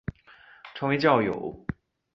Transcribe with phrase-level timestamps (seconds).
[0.73, 1.63] 成员为教友。